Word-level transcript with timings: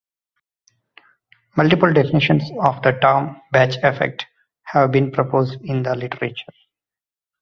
Multiple 1.55 1.93
definitions 1.93 2.49
of 2.59 2.81
the 2.81 2.93
term 3.03 3.39
"batch 3.51 3.75
effect" 3.83 4.25
have 4.63 4.91
been 4.91 5.11
proposed 5.11 5.61
in 5.61 5.83
the 5.83 5.95
literature. 5.95 6.53